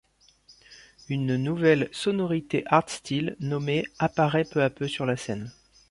Une 1.09 1.35
nouvelle 1.37 1.87
sonorité 1.91 2.63
hardstyle 2.65 3.35
nommée 3.39 3.85
apparait 3.99 4.45
peu 4.45 4.63
à 4.63 4.71
peu 4.71 4.87
sur 4.87 5.05
la 5.05 5.15
scène. 5.15 5.51